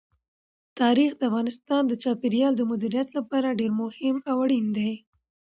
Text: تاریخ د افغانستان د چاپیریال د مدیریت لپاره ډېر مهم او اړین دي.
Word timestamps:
تاریخ 0.79 1.11
د 1.17 1.21
افغانستان 1.29 1.81
د 1.87 1.93
چاپیریال 2.03 2.53
د 2.57 2.61
مدیریت 2.71 3.09
لپاره 3.17 3.57
ډېر 3.59 3.71
مهم 3.81 4.17
او 4.29 4.35
اړین 4.45 4.67
دي. 4.77 4.91